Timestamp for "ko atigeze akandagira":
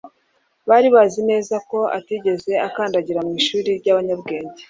1.69-3.19